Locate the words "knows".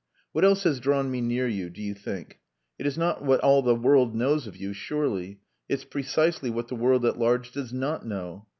4.15-4.47